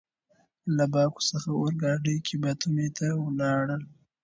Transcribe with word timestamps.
له 0.75 0.85
باکو 0.93 1.21
څخه 1.31 1.49
اورګاډي 1.53 2.15
کې 2.25 2.35
باتومي 2.43 2.87
ته 2.97 3.07
ولاړ. 3.23 3.65